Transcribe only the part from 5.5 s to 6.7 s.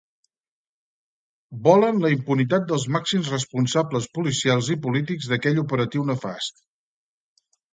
operatiu nefast.